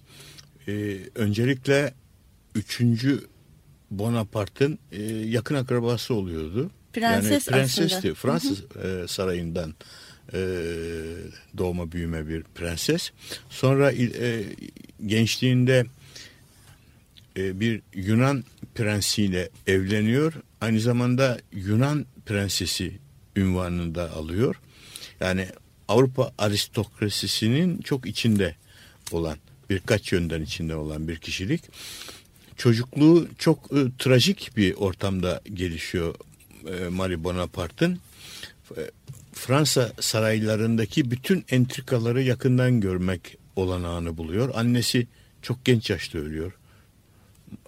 [0.68, 1.94] E, öncelikle
[2.54, 2.82] 3.
[3.90, 6.70] Bonaparte'ın e, yakın akrabası oluyordu.
[6.92, 7.96] Prenses yani prensesti.
[7.96, 8.14] aslında.
[8.14, 9.74] Fransız e, sarayından
[10.32, 10.38] e,
[11.58, 13.10] doğma büyüme bir prenses.
[13.50, 14.44] Sonra e,
[15.06, 15.86] gençliğinde
[17.36, 20.32] e, bir Yunan prensiyle evleniyor.
[20.60, 22.92] Aynı zamanda Yunan prensesi
[23.36, 24.56] ünvanını da alıyor.
[25.20, 25.48] Yani
[25.88, 28.54] Avrupa aristokrasisinin çok içinde
[29.12, 29.38] olan
[29.70, 31.62] birkaç yönden içinde olan bir kişilik.
[32.56, 36.14] Çocukluğu çok e, trajik bir ortamda gelişiyor
[36.66, 37.98] e, Marie Bonaparte'ın.
[39.36, 44.50] Fransa saraylarındaki bütün entrikaları yakından görmek olanağını buluyor.
[44.54, 45.06] Annesi
[45.42, 46.52] çok genç yaşta ölüyor.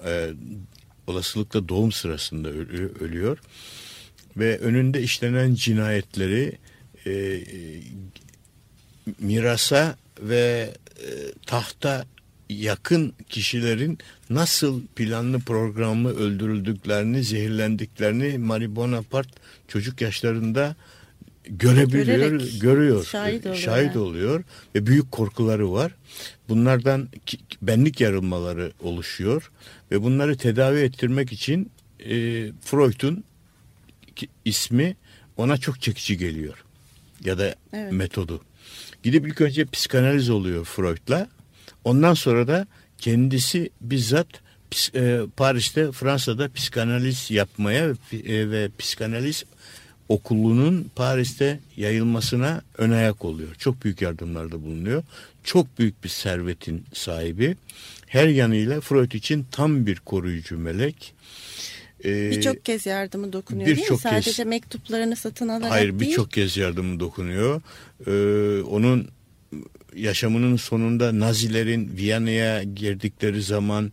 [0.04, 0.30] E,
[1.06, 3.38] olasılıkla doğum sırasında ölü- ölüyor.
[4.36, 6.58] Ve önünde işlenen cinayetleri
[7.06, 7.40] e,
[9.18, 11.08] mirasa ve e,
[11.46, 12.06] tahta
[12.48, 13.98] yakın kişilerin
[14.30, 19.30] nasıl planlı programlı öldürüldüklerini, zehirlendiklerini Marie Bonaparte
[19.68, 20.76] çocuk yaşlarında
[21.48, 23.98] görebiliyor, Görerek görüyor, şahit oluyor şahit yani.
[23.98, 24.44] oluyor
[24.74, 25.94] ve büyük korkuları var.
[26.48, 27.08] Bunlardan
[27.62, 29.50] benlik yarılmaları oluşuyor
[29.90, 31.70] ve bunları tedavi ettirmek için
[32.00, 32.14] e,
[32.60, 33.24] Freud'un
[34.44, 34.96] ismi
[35.36, 36.64] ona çok çekici geliyor
[37.24, 37.92] ya da Evet.
[37.92, 38.40] metodu.
[39.02, 41.28] Gidip ilk önce psikanaliz oluyor Freud'la.
[41.84, 42.66] Ondan sonra da
[42.98, 44.26] kendisi bizzat
[44.94, 49.44] e, Paris'te Fransa'da psikanaliz yapmaya ve, e, ve psikanaliz
[50.08, 53.54] okulunun Paris'te yayılmasına ön ayak oluyor.
[53.54, 55.02] Çok büyük yardımlarda bulunuyor.
[55.44, 57.56] Çok büyük bir servetin sahibi.
[58.06, 61.14] Her yanıyla Freud için tam bir koruyucu melek.
[62.04, 63.82] Ee, Birçok kez yardımı dokunuyor değil mi?
[63.82, 64.12] birçok kez.
[64.12, 66.00] Sadece mektuplarını satın alarak Hayır değil.
[66.10, 67.60] birçok kez yardımı dokunuyor.
[68.06, 69.08] Ee, onun
[69.96, 73.92] yaşamının sonunda Nazilerin Viyana'ya girdikleri zaman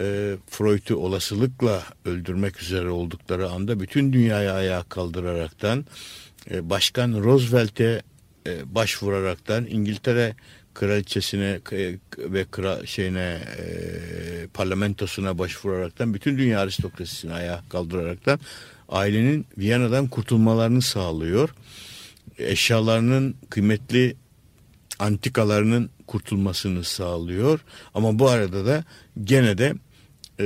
[0.00, 5.84] e, Freud'u olasılıkla öldürmek üzere oldukları anda bütün dünyaya ayağa kaldıraraktan
[6.50, 8.02] e, Başkan Roosevelt'e
[8.46, 10.34] e, başvuraraktan İngiltere
[10.74, 13.64] kraliçesine e, ve kra, şeyine e,
[14.54, 18.40] parlamentosuna başvuraraktan bütün dünya aristokrasisini ayağa kaldıraraktan
[18.88, 21.54] ailenin Viyana'dan kurtulmalarını sağlıyor.
[22.38, 24.16] Eşyalarının kıymetli
[25.02, 27.60] antikalarının kurtulmasını sağlıyor.
[27.94, 28.84] Ama bu arada da
[29.24, 29.74] gene de
[30.40, 30.44] e,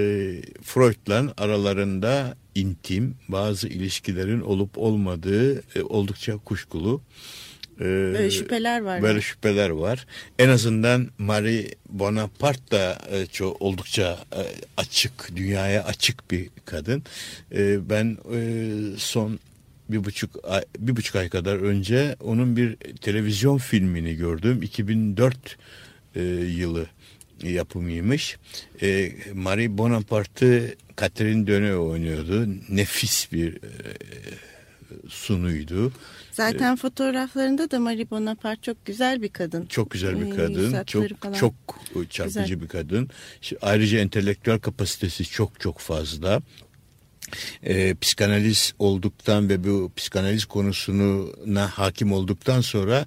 [0.62, 7.00] Freud'la aralarında intim bazı ilişkilerin olup olmadığı e, oldukça kuşkulu.
[7.80, 9.02] E, Böyle şüpheler var.
[9.02, 9.22] Böyle yani.
[9.22, 10.06] şüpheler var.
[10.38, 14.42] En azından Marie Bonaparte da e, çok oldukça e,
[14.76, 17.02] açık, dünyaya açık bir kadın.
[17.52, 18.40] E, ben e,
[18.96, 19.38] son
[19.88, 24.62] bir buçuk ay, bir buçuk ay kadar önce onun bir televizyon filmini gördüm.
[24.62, 25.56] 2004
[26.14, 26.86] e, yılı
[27.42, 28.36] yapımıymış.
[28.82, 32.48] E, Marie Bonaparte'ı Catherine Deneuve oynuyordu.
[32.68, 33.60] Nefis bir e,
[35.08, 35.92] sunuydu.
[36.32, 39.66] Zaten fotoğraflarında da Marie Bonaparte çok güzel bir kadın.
[39.66, 40.60] Çok güzel bir Ee, kadın.
[40.74, 41.34] yüz Çok falan.
[41.34, 41.54] çok
[42.10, 42.60] çarpıcı Güzel.
[42.60, 43.08] bir kadın.
[43.62, 46.42] Ayrıca entelektüel kapasitesi çok çok fazla.
[47.66, 53.06] Ee, psikanaliz olduktan ve bu psikanaliz konusuna hakim olduktan sonra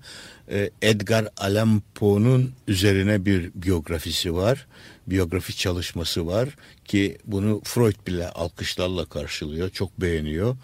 [0.51, 4.67] e, Edgar Allan Poe'nun üzerine bir biyografisi var.
[5.07, 6.49] Biyografi çalışması var
[6.85, 9.69] ki bunu Freud bile alkışlarla karşılıyor.
[9.69, 10.57] Çok beğeniyor.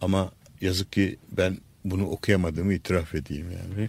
[0.00, 3.88] Ama yazık ki ben bunu okuyamadığımı itiraf edeyim yani.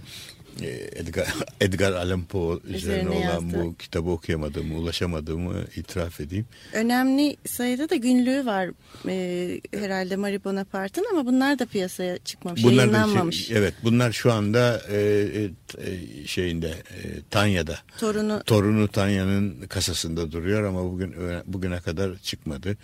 [0.61, 1.27] E, Edgar,
[1.61, 3.63] Edgar Allan Poe üzerine, Üzerine olan yazdı.
[3.63, 6.45] bu kitabı okuyamadığımı, ulaşamadığımı itiraf edeyim.
[6.73, 8.69] Önemli sayıda da günlüğü var
[9.07, 13.45] e, herhalde Marie Bonaparte'ın ama bunlar da piyasaya çıkmamış, Bunlar da yayınlanmamış.
[13.47, 15.43] şey- evet bunlar şu anda e, e,
[15.89, 17.77] e, şeyinde e, Tanya'da.
[17.99, 22.77] Torunu Torunu Tanya'nın kasasında duruyor ama bugün bugüne kadar çıkmadı.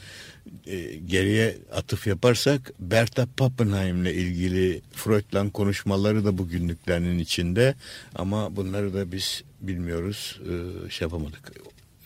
[0.68, 7.76] E, geriye atıf yaparsak Berta Pappenheim'le ilgili Freud'la konuşmaları da bu günlüklerinin içinde
[8.16, 10.40] ama bunları da biz bilmiyoruz,
[10.86, 11.52] e, şey yapamadık.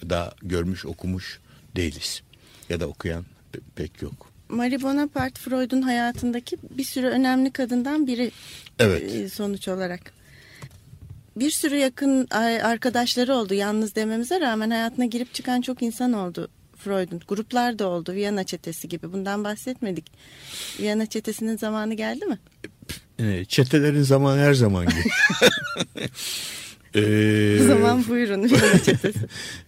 [0.10, 1.40] Daha görmüş, okumuş
[1.76, 2.22] değiliz.
[2.70, 4.32] Ya da okuyan pe- pek yok.
[4.50, 8.32] Marie Bonaparte Freud'un hayatındaki bir sürü önemli kadından biri
[8.80, 9.16] Evet.
[9.16, 10.14] e, sonuç olarak.
[11.36, 12.28] Bir sürü yakın
[12.64, 17.22] arkadaşları oldu yalnız dememize rağmen hayatına girip çıkan çok insan oldu Freud'un.
[17.28, 20.12] Gruplar da oldu Viyana çetesi gibi bundan bahsetmedik.
[20.80, 22.40] Viyana çetesinin zamanı geldi mi?
[23.20, 25.04] E, Çetelerin zamanı her zaman gibi.
[26.96, 29.20] E, O zaman buyurun Viyana çetesi.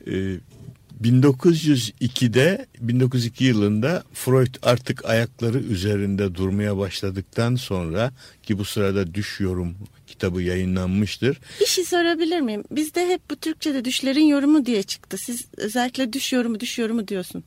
[0.08, 0.12] Ee,
[1.04, 8.12] 1902'de 1902 yılında Freud artık ayakları üzerinde durmaya başladıktan sonra
[8.44, 9.76] ki bu sırada Düş Yorum
[10.08, 11.40] kitabı yayınlanmıştır.
[11.62, 12.64] Bir şey sorabilir miyim?
[12.72, 15.18] Bizde hep bu Türkçe'de düşlerin yorumu diye çıktı.
[15.18, 17.44] Siz özellikle düş yorumu, düş yorumu diyorsun.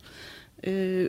[0.66, 1.09] Ee,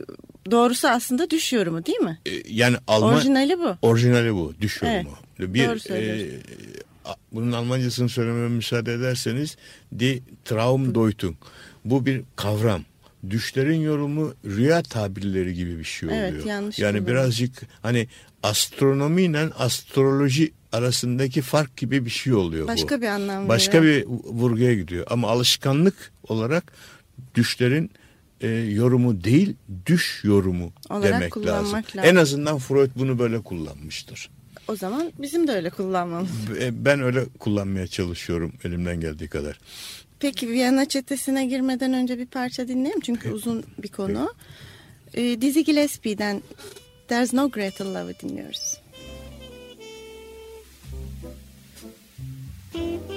[0.50, 2.18] doğrusu aslında düş yorumu değil mi?
[2.26, 3.76] Ee, yani Alman Orijinali bu.
[3.82, 5.54] orijinali bu Düş Evet, Yorumu.
[5.54, 6.26] Bir doğru söylüyorsun.
[6.26, 9.56] e, bunun Almancasını söylememe müsaade ederseniz
[9.98, 11.36] Die Traumdeutung.
[11.84, 12.82] Bu bir kavram.
[13.30, 16.22] Düşlerin yorumu rüya tabirleri gibi bir şey oluyor.
[16.22, 17.06] Evet, yanlış yani kullanım.
[17.06, 18.08] birazcık hani
[18.42, 22.68] astronomiyle astroloji arasındaki fark gibi bir şey oluyor bu.
[22.68, 25.06] Başka bir anlam Başka bir vurguya gidiyor.
[25.10, 26.72] Ama alışkanlık olarak
[27.34, 27.90] düşlerin
[28.40, 29.54] e, yorumu değil,
[29.86, 31.72] düş yorumu Olarak demek lazım.
[31.72, 31.82] lazım.
[32.02, 34.30] En azından Freud bunu böyle kullanmıştır.
[34.68, 36.30] O zaman bizim de öyle kullanmamız.
[36.60, 39.58] E, Ben öyle kullanmaya çalışıyorum elimden geldiği kadar.
[40.24, 43.34] Peki Viyana çetesine girmeden önce bir parça dinleyelim çünkü Peki.
[43.34, 44.34] uzun bir konu.
[45.14, 46.42] Ee, Dizzy Gillespie'den
[47.08, 48.80] There's No Greater Love'ı dinliyoruz.
[52.72, 53.08] Thank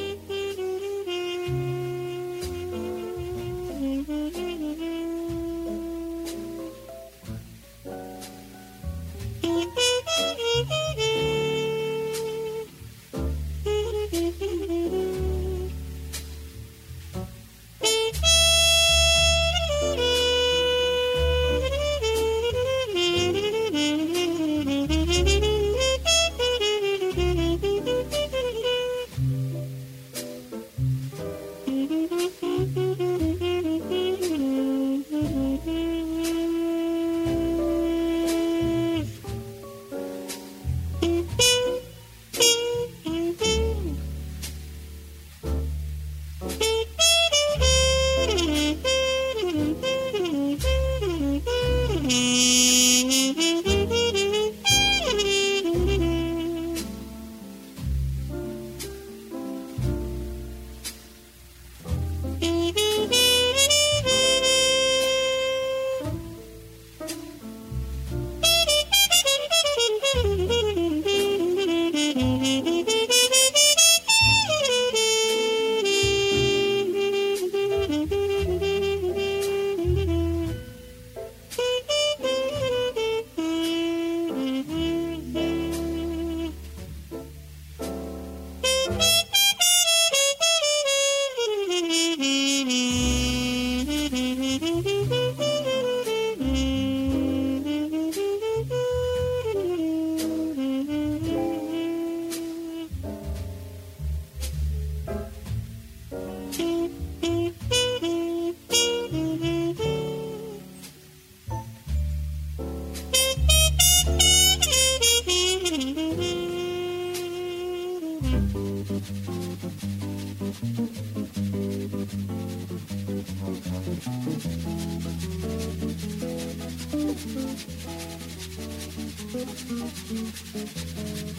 [10.71, 10.86] you.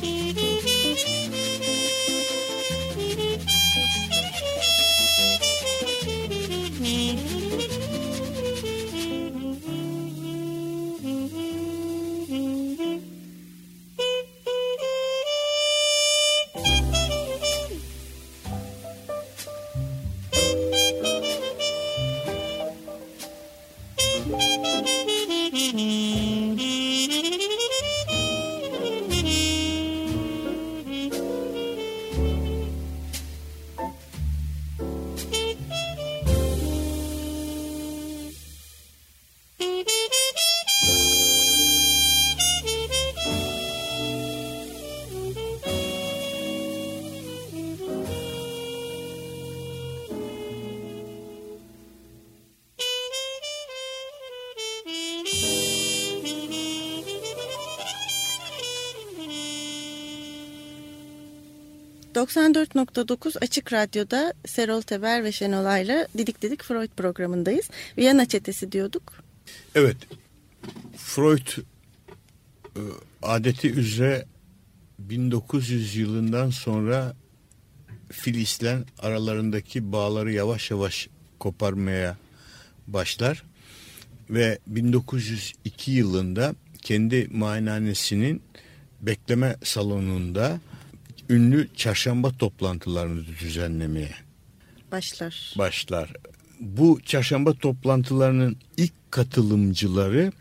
[0.01, 1.48] Thank you.
[62.19, 67.71] 94.9 Açık Radyo'da Serol Teber ve Şenol Ayla Didik Didik Freud programındayız.
[67.99, 69.13] Viyana çetesi diyorduk.
[69.75, 69.97] Evet,
[70.97, 71.47] Freud
[72.77, 72.81] e,
[73.23, 74.25] adeti üzere
[74.99, 77.17] 1900 yılından sonra
[78.11, 81.09] Filis'le aralarındaki bağları yavaş yavaş
[81.39, 82.17] koparmaya
[82.87, 83.45] başlar
[84.31, 88.43] ve 1902 yılında kendi muayenehanesinin
[89.01, 90.61] bekleme salonunda
[91.29, 94.15] ünlü çarşamba toplantılarını düzenlemeye
[94.93, 95.55] Başlar.
[95.59, 96.13] başlar.
[96.61, 100.33] Bu çarşamba toplantılarının ilk katılımcıları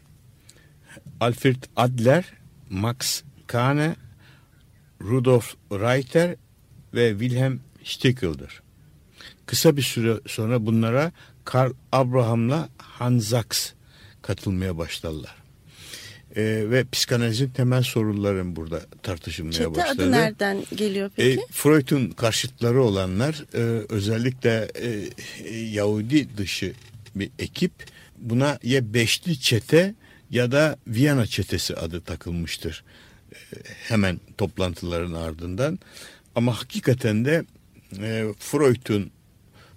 [1.19, 2.25] Alfred Adler,
[2.69, 3.95] Max Kahne,
[5.01, 6.35] Rudolf Reiter
[6.93, 8.61] ve Wilhelm Stickel'dir.
[9.45, 11.11] Kısa bir süre sonra bunlara
[11.45, 13.71] Karl Abraham'la Hans Sachs
[14.21, 15.35] katılmaya başlarlar.
[16.37, 20.03] Ee, ve psikanalizin temel sorunların burada tartışılmaya Çete başladı.
[20.03, 21.41] adı nereden geliyor E, peki?
[21.51, 23.57] Freud'un karşıtları olanlar e,
[23.89, 25.09] özellikle e,
[25.43, 26.73] e, Yahudi dışı
[27.15, 27.71] bir ekip
[28.17, 29.95] buna ya beşli çete
[30.29, 32.83] ya da Viyana çetesi adı takılmıştır.
[33.31, 35.79] E, hemen toplantıların ardından.
[36.35, 37.45] Ama hakikaten de
[38.01, 39.11] e, Freud'un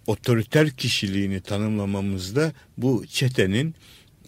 [0.07, 3.75] otoriter kişiliğini tanımlamamızda bu çetenin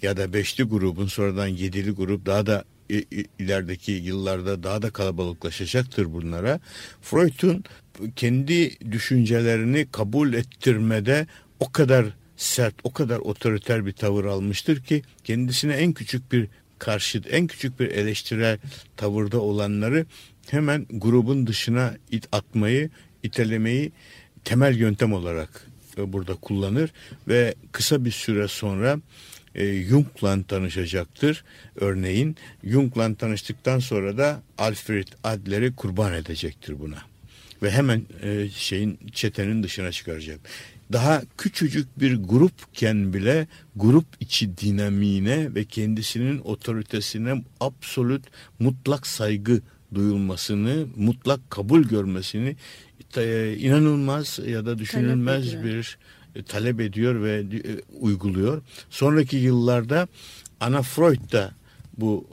[0.02, 2.64] ya da beşli grubun sonradan yedili grup daha da
[3.38, 6.60] ilerideki yıllarda daha da kalabalıklaşacaktır bunlara.
[7.02, 7.64] Freud'un
[8.16, 11.26] kendi düşüncelerini kabul ettirmede
[11.60, 16.48] o kadar sert, o kadar otoriter bir tavır almıştır ki kendisine en küçük bir
[16.78, 18.58] karşıt, en küçük bir eleştirel
[18.96, 20.06] tavırda olanları
[20.50, 22.90] hemen grubun dışına it atmayı,
[23.22, 23.92] itelemeyi
[24.44, 25.66] temel yöntem olarak
[25.98, 26.92] e, burada kullanır
[27.28, 29.00] ve kısa bir süre sonra
[29.54, 31.44] e, Jung'la tanışacaktır.
[31.76, 36.98] Örneğin Jung'la tanıştıktan sonra da Alfred Adler'i kurban edecektir buna.
[37.62, 40.40] Ve hemen e, şeyin çetenin dışına çıkaracak.
[40.92, 43.46] Daha küçücük bir grupken bile
[43.76, 48.22] grup içi dinamiğine ve kendisinin otoritesine absolut
[48.58, 49.60] mutlak saygı
[49.94, 52.56] duyulmasını, mutlak kabul görmesini
[53.16, 55.98] e, inanılmaz ya da düşünülmez bir
[56.34, 58.62] e, talep ediyor ve e, uyguluyor.
[58.90, 60.08] Sonraki yıllarda
[60.60, 61.50] Ana Freud da
[61.98, 62.26] bu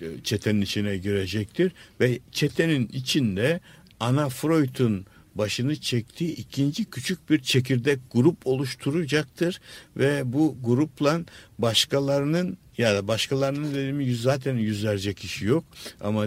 [0.00, 3.60] e, çetenin içine girecektir ve çetenin içinde
[4.00, 5.06] Ana Freud'un
[5.38, 9.60] başını çektiği ikinci küçük bir çekirdek grup oluşturacaktır
[9.96, 11.20] ve bu grupla
[11.58, 15.64] başkalarının ya da başkalarının dediğim yüz, zaten yüzlerce kişi yok
[16.00, 16.26] ama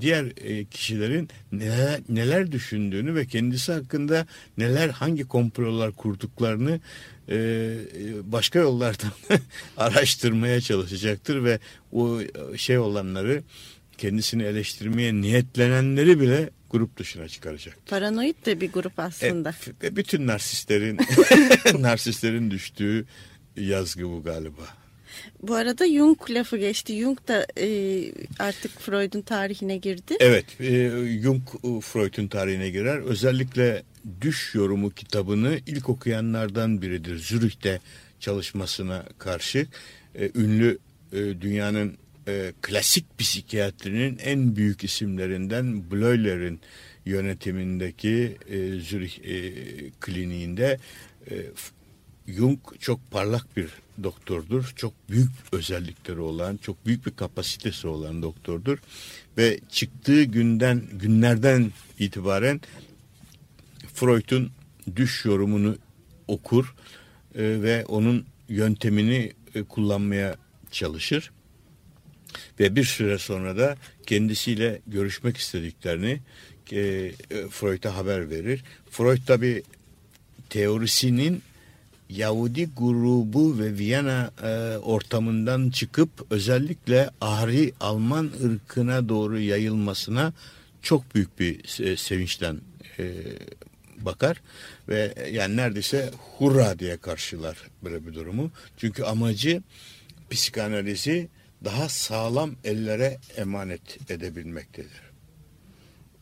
[0.00, 4.26] diğer e, kişilerin neler, neler düşündüğünü ve kendisi hakkında
[4.58, 6.80] neler hangi komplolar kurduklarını
[7.28, 7.36] e,
[8.22, 9.12] başka yollardan
[9.76, 11.58] araştırmaya çalışacaktır ve
[11.92, 12.18] o
[12.56, 13.42] şey olanları
[13.98, 17.78] kendisini eleştirmeye niyetlenenleri bile grup dışına çıkaracak.
[17.86, 19.54] Paranoid de bir grup aslında.
[19.82, 20.98] E, bütün narsistlerin
[21.78, 23.06] narsistlerin düştüğü
[23.56, 24.62] yazgı bu galiba.
[25.42, 27.00] Bu arada Jung lafı geçti.
[27.00, 27.68] Jung da e,
[28.38, 30.16] artık Freud'un tarihine girdi.
[30.20, 30.90] Evet, e,
[31.22, 32.98] Jung e, Freud'un tarihine girer.
[32.98, 33.82] Özellikle
[34.20, 37.18] Düş Yorumu kitabını ilk okuyanlardan biridir.
[37.18, 37.80] Zürih'te
[38.20, 39.66] çalışmasına karşı
[40.14, 40.78] e, ünlü
[41.12, 41.96] e, dünyanın
[42.28, 46.60] e, klasik psikiyatrinin en büyük isimlerinden Bleuler'in
[47.04, 49.54] yönetimindeki e, Zürih e,
[50.00, 50.78] kliniğinde
[51.30, 51.34] e,
[52.26, 53.68] Jung çok parlak bir
[54.02, 54.72] doktordur.
[54.76, 58.78] Çok büyük özellikleri olan, çok büyük bir kapasitesi olan doktordur.
[59.38, 62.60] Ve çıktığı günden günlerden itibaren
[63.94, 64.50] Freud'un
[64.96, 65.76] düş yorumunu
[66.28, 66.74] okur
[67.34, 70.36] e, ve onun yöntemini e, kullanmaya
[70.70, 71.30] çalışır.
[72.60, 73.76] Ve bir süre sonra da
[74.06, 76.20] kendisiyle görüşmek istediklerini
[76.72, 77.12] e, e,
[77.50, 78.64] Freud'a haber verir.
[78.90, 79.62] Freud tabi
[80.50, 81.42] teorisinin
[82.08, 90.32] Yahudi grubu ve Viyana e, ortamından çıkıp özellikle Ahri Alman ırkına doğru yayılmasına
[90.82, 92.60] çok büyük bir se- sevinçten
[92.98, 93.12] e,
[94.00, 94.40] bakar
[94.88, 98.50] ve yani neredeyse hurra diye karşılar böyle bir durumu.
[98.76, 99.62] Çünkü amacı
[100.30, 101.28] psikanalizi
[101.64, 105.04] daha sağlam ellere emanet edebilmektedir.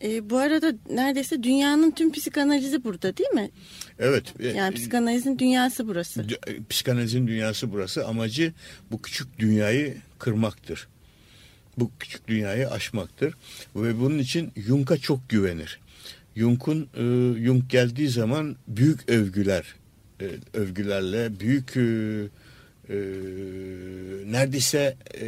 [0.02, 3.50] E, bu arada neredeyse dünyanın tüm psikanalizi burada değil mi?
[3.98, 4.34] Evet.
[4.40, 6.26] e, Yani psikanalizin dünyası burası.
[6.46, 8.06] E, Psikanalizin dünyası burası.
[8.06, 8.52] Amacı
[8.90, 10.88] bu küçük dünyayı kırmaktır.
[11.78, 13.34] Bu küçük dünyayı aşmaktır.
[13.76, 15.80] Ve bunun için Jung'a çok güvenir.
[16.36, 17.02] Jung'un e,
[17.44, 19.74] Jung geldiği zaman büyük övgüler
[20.20, 21.82] e, övgülerle büyük e,
[22.88, 22.94] e,
[24.32, 25.26] neredeyse e,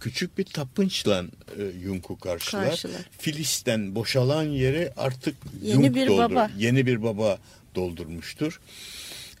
[0.00, 1.24] küçük bir tapınçla
[1.58, 2.64] e, Jung'u karşılar.
[2.68, 3.00] Karşılar.
[3.18, 6.50] Filis'ten boşalan yeri artık Yeni Jung bir doldur- baba.
[6.58, 7.38] Yeni bir baba
[7.74, 8.60] doldurmuştur.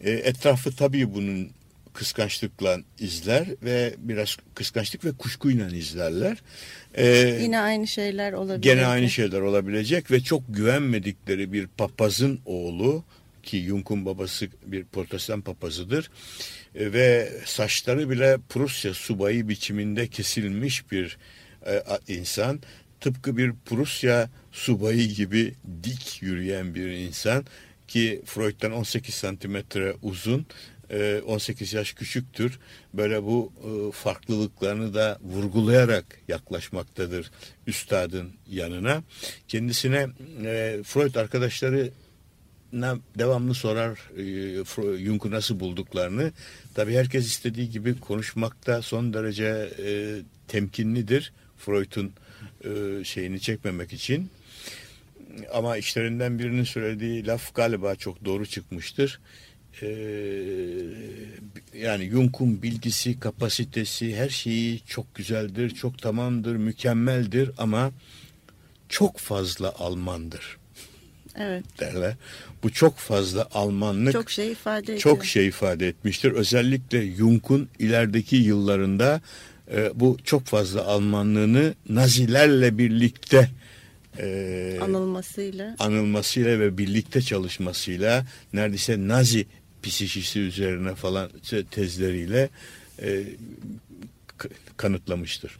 [0.00, 1.50] E, etrafı tabii bunun
[1.94, 6.36] kıskançlıkla izler ve biraz kıskançlık ve kuşkuyla izlerler.
[6.94, 7.06] E,
[7.42, 8.62] Yine aynı şeyler olabilir.
[8.62, 13.04] Gene aynı şeyler olabilecek ve çok güvenmedikleri bir papazın oğlu
[13.42, 16.10] ki Jung'un babası bir protestan papazıdır
[16.74, 21.18] ve saçları bile Prusya subayı biçiminde kesilmiş bir
[21.66, 22.60] e, insan
[23.00, 27.44] tıpkı bir Prusya subayı gibi dik yürüyen bir insan
[27.88, 30.46] ki Freud'dan 18 santimetre uzun
[30.90, 32.58] e, 18 yaş küçüktür.
[32.94, 37.30] Böyle bu e, farklılıklarını da vurgulayarak yaklaşmaktadır
[37.66, 39.02] üstadın yanına.
[39.48, 40.06] Kendisine
[40.44, 41.90] e, Freud arkadaşları
[43.18, 46.32] devamlı sorar e, Jung'u nasıl bulduklarını.
[46.74, 50.16] Tabii herkes istediği gibi konuşmakta son derece e,
[50.48, 51.32] temkinlidir.
[51.56, 52.12] Freud'un
[52.64, 54.30] e, şeyini çekmemek için.
[55.52, 59.20] Ama işlerinden birinin söylediği laf galiba çok doğru çıkmıştır.
[59.82, 59.88] Ee,
[61.74, 67.90] yani Jung'un bilgisi, kapasitesi, her şeyi çok güzeldir, çok tamamdır, mükemmeldir ama
[68.88, 70.58] çok fazla Almandır
[71.38, 71.64] Evet.
[71.80, 72.14] derler.
[72.62, 74.98] Bu çok fazla Almanlık Çok şey ifade ediyor.
[74.98, 76.32] çok şey ifade etmiştir.
[76.32, 79.20] Özellikle Jung'un ilerideki yıllarında
[79.74, 83.50] e, bu çok fazla Almanlığını Nazilerle birlikte
[84.18, 85.76] e, anılmasıyla.
[85.78, 89.46] anılmasıyla ve birlikte çalışmasıyla neredeyse Nazi
[89.82, 91.30] psikisi üzerine falan
[91.70, 92.48] tezleriyle
[93.02, 93.22] e,
[94.76, 95.58] kanıtlamıştır.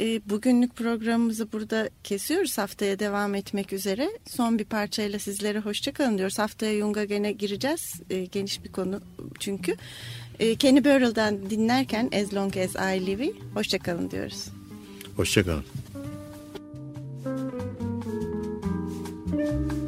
[0.00, 2.58] E, bugünlük programımızı burada kesiyoruz.
[2.58, 4.10] Haftaya devam etmek üzere.
[4.28, 6.38] Son bir parçayla sizlere hoşçakalın diyoruz.
[6.38, 7.94] Haftaya Jung'a gene gireceğiz.
[8.10, 9.00] E, geniş bir konu
[9.40, 9.76] çünkü.
[10.38, 14.48] E, Kenny Burrell'dan dinlerken As Long As I Live'i hoşçakalın diyoruz.
[15.16, 15.64] Hoşçakalın.
[19.32, 19.83] Bu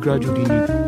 [0.00, 0.79] program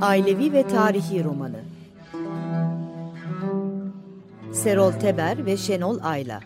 [0.00, 1.60] ailevi ve tarihi romanı
[4.52, 6.40] Serol Teber ve Şenol Ayla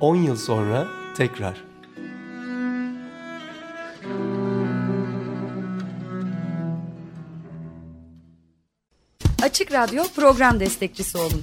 [0.00, 0.86] 10 yıl sonra
[1.16, 1.64] tekrar.
[9.42, 11.42] Açık Radyo program destekçisi olun.